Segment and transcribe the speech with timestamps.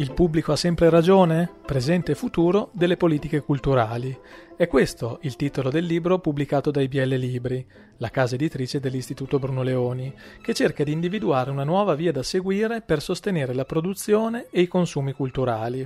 [0.00, 1.50] Il pubblico ha sempre ragione?
[1.66, 4.16] Presente e futuro delle politiche culturali.
[4.56, 9.62] È questo il titolo del libro pubblicato dai BL Libri, la casa editrice dell'Istituto Bruno
[9.62, 14.60] Leoni, che cerca di individuare una nuova via da seguire per sostenere la produzione e
[14.60, 15.80] i consumi culturali.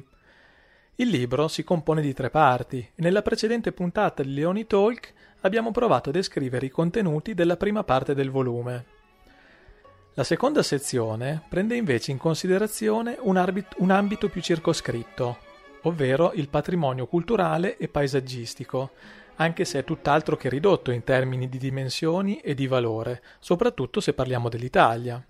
[0.97, 5.11] Il libro si compone di tre parti e nella precedente puntata di Leoni Talk
[5.41, 9.01] abbiamo provato a descrivere i contenuti della prima parte del volume.
[10.15, 15.39] La seconda sezione prende invece in considerazione un, arbit- un ambito più circoscritto,
[15.85, 18.91] ovvero il patrimonio culturale e paesaggistico,
[19.37, 24.13] anche se è tutt'altro che ridotto in termini di dimensioni e di valore, soprattutto se
[24.13, 25.25] parliamo dell'Italia.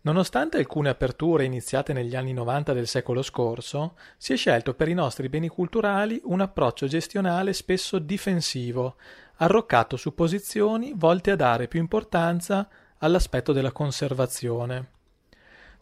[0.00, 4.94] Nonostante alcune aperture iniziate negli anni 90 del secolo scorso, si è scelto per i
[4.94, 8.96] nostri beni culturali un approccio gestionale spesso difensivo,
[9.36, 14.92] arroccato su posizioni volte a dare più importanza all'aspetto della conservazione.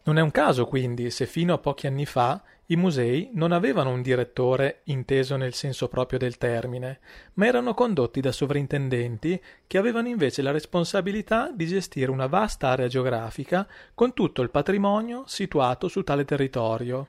[0.03, 3.91] Non è un caso quindi se fino a pochi anni fa i musei non avevano
[3.91, 6.99] un direttore inteso nel senso proprio del termine,
[7.33, 12.87] ma erano condotti da sovrintendenti che avevano invece la responsabilità di gestire una vasta area
[12.87, 17.07] geografica con tutto il patrimonio situato su tale territorio.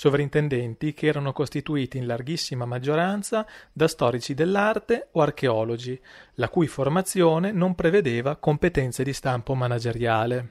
[0.00, 6.00] Sovrintendenti che erano costituiti in larghissima maggioranza da storici dell'arte o archeologi,
[6.36, 10.48] la cui formazione non prevedeva competenze di stampo manageriale.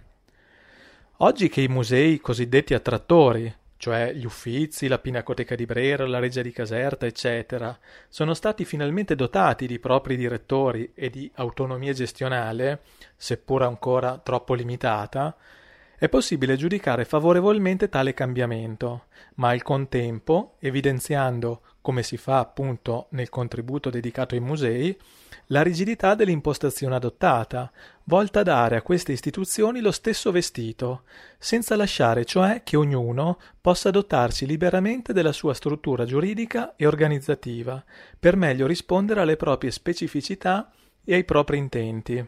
[1.21, 6.43] Oggi che i musei cosiddetti attrattori, cioè gli Uffizi, la Pinacoteca di Brera, la Reggia
[6.43, 7.75] di Caserta, eccetera,
[8.07, 12.81] sono stati finalmente dotati di propri direttori e di autonomia gestionale,
[13.15, 15.35] seppur ancora troppo limitata,
[15.99, 23.27] è possibile giudicare favorevolmente tale cambiamento, ma al contempo, evidenziando, come si fa appunto nel
[23.27, 24.97] contributo dedicato ai musei,
[25.47, 27.69] la rigidità dell'impostazione adottata,
[28.05, 31.03] volta a dare a queste istituzioni lo stesso vestito,
[31.37, 37.83] senza lasciare cioè che ognuno possa dotarsi liberamente della sua struttura giuridica e organizzativa,
[38.17, 40.71] per meglio rispondere alle proprie specificità
[41.03, 42.25] e ai propri intenti.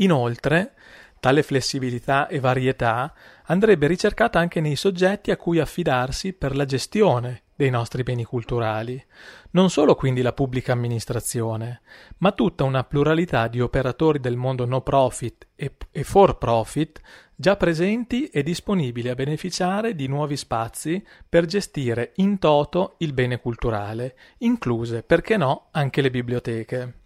[0.00, 0.74] Inoltre,
[1.20, 3.12] Tale flessibilità e varietà
[3.46, 9.04] andrebbe ricercata anche nei soggetti a cui affidarsi per la gestione dei nostri beni culturali,
[9.50, 11.80] non solo quindi la pubblica amministrazione,
[12.18, 17.00] ma tutta una pluralità di operatori del mondo no profit e, e for profit
[17.34, 23.40] già presenti e disponibili a beneficiare di nuovi spazi per gestire in toto il bene
[23.40, 26.97] culturale, incluse, perché no, anche le biblioteche.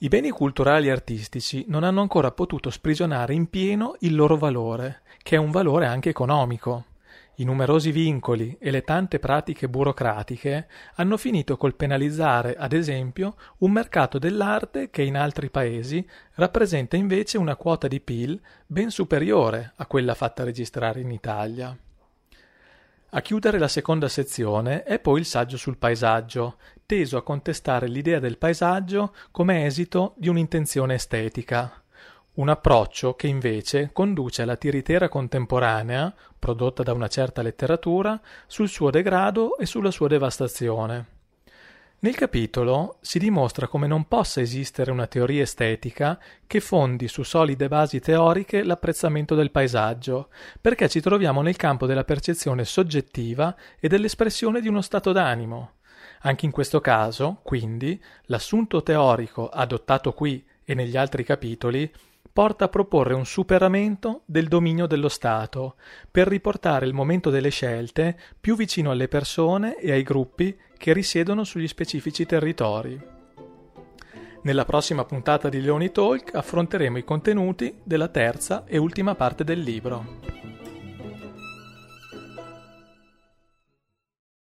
[0.00, 5.00] I beni culturali e artistici non hanno ancora potuto sprigionare in pieno il loro valore,
[5.24, 6.84] che è un valore anche economico.
[7.38, 13.72] I numerosi vincoli e le tante pratiche burocratiche hanno finito col penalizzare, ad esempio, un
[13.72, 19.86] mercato dell'arte che in altri paesi rappresenta invece una quota di PIL ben superiore a
[19.86, 21.76] quella fatta registrare in Italia.
[23.12, 28.18] A chiudere la seconda sezione è poi il saggio sul paesaggio, teso a contestare l'idea
[28.18, 31.82] del paesaggio come esito di un'intenzione estetica.
[32.34, 38.90] Un approccio che invece conduce alla tiritera contemporanea, prodotta da una certa letteratura, sul suo
[38.90, 41.17] degrado e sulla sua devastazione.
[42.00, 46.16] Nel capitolo si dimostra come non possa esistere una teoria estetica
[46.46, 50.28] che fondi su solide basi teoriche l'apprezzamento del paesaggio,
[50.60, 55.72] perché ci troviamo nel campo della percezione soggettiva e dell'espressione di uno stato d'animo.
[56.20, 61.92] Anche in questo caso, quindi, l'assunto teorico adottato qui e negli altri capitoli
[62.32, 65.74] porta a proporre un superamento del dominio dello Stato,
[66.10, 71.42] per riportare il momento delle scelte più vicino alle persone e ai gruppi che risiedono
[71.42, 73.00] sugli specifici territori.
[74.42, 79.60] Nella prossima puntata di Leoni Talk affronteremo i contenuti della terza e ultima parte del
[79.60, 80.37] libro.